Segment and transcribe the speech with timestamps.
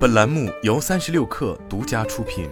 [0.00, 2.48] 本栏目由三十六氪独家出品。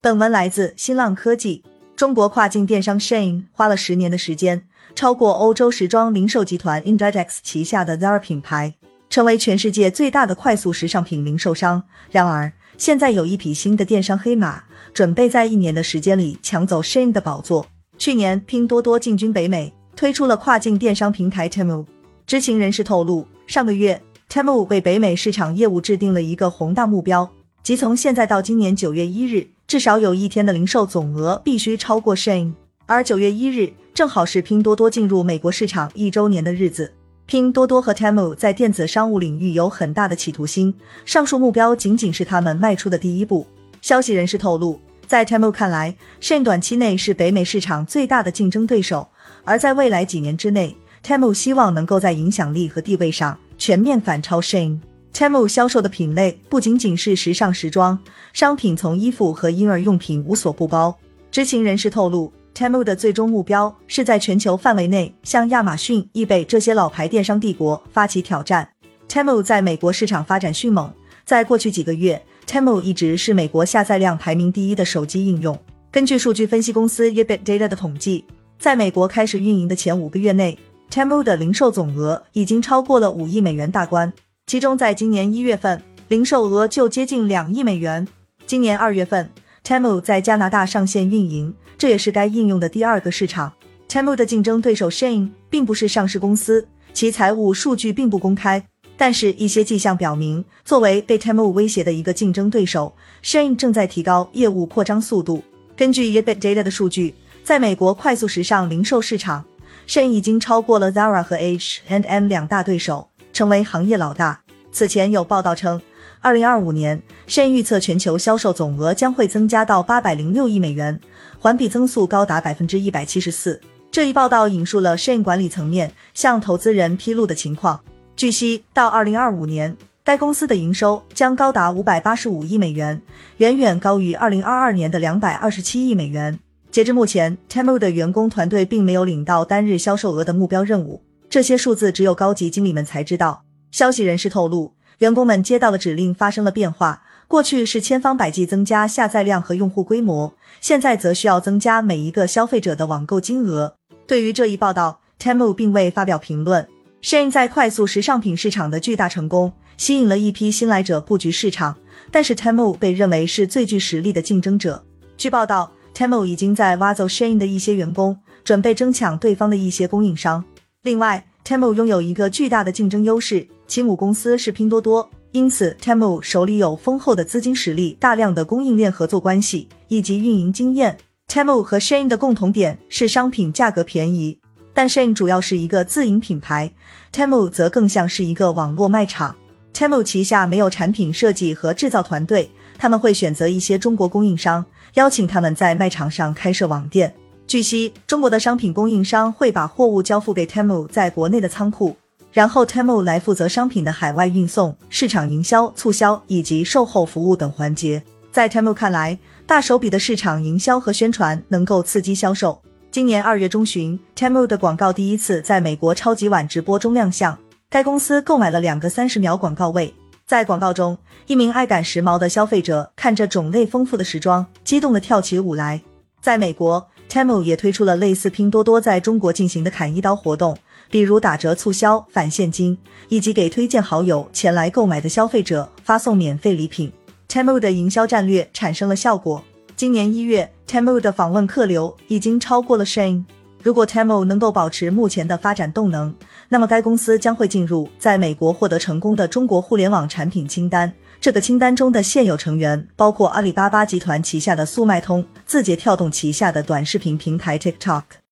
[0.00, 1.62] 本文来自新浪科技。
[1.94, 4.66] 中国跨境电商 Shein 花了十年的时间，
[4.96, 8.74] 超过欧洲时装零售集团 Inditex 旗下的 Zara 品牌，
[9.08, 11.84] 成为全世界最大的快速时尚品零售商。
[12.10, 17.68] 然而，现在有一匹新的电商黑马，准备在一年的时间里抢走 Shein 的宝座。
[17.96, 21.86] 去年，拼多多进军北美，推出了跨境电商平台 Temu。
[22.26, 27.30] 知情人士透露，上个月，Temu 为北美市场业务制定了一个宏大目标，
[27.62, 32.54] 即从现在到今年九月一日，至少有一天的零售总额必须超过 Shein。
[32.86, 36.92] 而九月一日正好是拼多多进入美国市场一周年的日子。
[37.26, 43.46] 拼多多和 Temu 在电子商务领域有很大的企图心，上述目标仅仅是他们迈出的第一步。
[43.80, 49.06] 消息人士透露，在 Temu 看来，Shane 短期内是北美市场最大的竞争对手，
[49.44, 50.76] 而在未来几年之内。
[51.06, 54.80] Temu 希望能够在影响力和地位上全面反超 Shein。
[55.14, 57.96] Temu 销售的品类不仅仅是时尚时装
[58.32, 60.98] 商品，从衣服和婴儿用品无所不包。
[61.30, 68.68] 知情人士透露，Temu 的最终目标是在全球范围内向亚马逊、易贝这些老牌电商帝国发起挑战。
[69.08, 70.92] Temu 在美国市场发展迅猛，
[71.24, 75.56] 在过去几个月，Temu 一直是美国下载量排名第一的手机应用。
[75.92, 78.24] 根据数据分析公司 Yeebit Data 的统计，
[78.58, 80.58] 在美国开始运营的前五个月内。
[80.90, 84.12] Temu 的零售总额已经超过了五亿美元大关，
[84.46, 88.06] 其中在今年一月份，零售额就接近两亿美元。
[88.46, 89.28] 今年二月份
[89.64, 93.52] ，Temu 在加拿大上线运营，这也是该应用的第二个市场。
[93.88, 98.64] Temu 的竞争对手 Shein 并不是上市公司，其财务数据并不公开，
[98.96, 105.42] 但是一些迹象表明，作为被 Temu 威胁的一个竞争对手，Shein 正在提高业务扩张速度。
[105.76, 107.14] 根据 Ebit Data 的数据，
[107.44, 109.44] 在美国快速时尚零售市场。
[109.86, 114.40] Shin 已经超过了 Zara 和 H and M 两大对手，成为行业老大。
[114.72, 115.80] 此前有报道称，
[116.20, 121.00] 二零二五年 Shin 预测全球销售总额将会增加到八百零六亿美元，
[121.38, 123.60] 环比增速高达百分之一百七十四。
[123.90, 127.80] 这一报道引述了 Shin 管理层面向投资人披露的情况。
[128.16, 133.00] 据悉，到二零二五年，该公司的营收将高达五百八十五亿美元，
[133.38, 136.38] 远远高于二零二二年的两百二十七亿美元。
[136.76, 141.00] 截至目前，Temu 的员工团队并没有领到单日销售额的目标任务，
[141.30, 143.44] 这些数字只有高级经理们才知道。
[143.70, 153.76] 消息人士透露，员工们接到的指令发生了变化，过去是千方百计增加下载量和用户规模，现在则需要增加每一个消费者的网购金额。
[154.06, 156.68] 对于这一报道，Temu 并未发表评论。
[157.02, 161.74] Shein 在快速时尚品市场的巨大成功，吸引了一批新来者布局市场，
[162.10, 164.84] 但是 Temu 被认为是最具实力的竞争者。
[165.16, 165.72] 据报道。
[165.96, 170.44] Temu 已经在挖走 Shein 的一些员工，准备争抢对方的一些供应商。
[170.82, 180.98] 另外，Temu 拥有一个巨大的竞争优势，其母公司是拼多多，因此 Temu 手里有丰厚的资金实力、大量的供应链合作关系以及运营经验。
[181.28, 184.38] Temu 和 Shein 的共同点是商品价格便宜，
[184.74, 186.70] 但 Shein 主要是一个自营品牌
[187.10, 189.34] ，Temu 则更像是一个网络卖场。
[189.76, 192.50] Temu 旗下没有产品设计和制造团队。
[192.78, 194.64] 他们会选择一些中国供应商，
[194.94, 197.14] 邀请他们在卖场上开设网店。
[197.46, 201.94] 据悉，中国的商品供应商会把货物交付给 Temu 在国内的仓库，
[202.32, 208.02] 然后 Temu 来负责商品的海外运送、市场营销、促销以及售后服务等环节。
[208.32, 212.58] 在 Temu 看来，大手笔的市场营销和宣传能够刺激销售。
[212.90, 217.38] 今年二月中旬，Temu 的广告第一次在美国超级碗直播中亮相，
[217.68, 219.92] 该公司购买了两个三十秒广告位。
[220.24, 220.96] 在广告中，
[221.26, 225.82] 一名爱赶时髦的消费者看着种类丰富的时装，激动地跳起舞来。
[226.20, 230.56] 在美国，Temu 也推出了类似拼多多在中国进行的砍一刀活动，
[230.90, 232.78] 比如打折促销、返现金，
[233.08, 236.92] 以及给推荐好友前来购买的消费者发送免费礼品。
[237.28, 239.42] Temu 的营销战略产生了效果。
[239.74, 243.24] 今年一月，Temu 的访问客流已经超过了 Shein。
[243.66, 246.14] 如果 Temu 能够保持目前的发展动能，
[246.50, 250.92] 那么该公司将会进入在美国获得成功的中国互联网产品清单。
[251.20, 258.02] 这个清单中的现有成员包括阿里巴巴集团旗下的速卖通、字节跳动旗下的短视频平台 TikTok。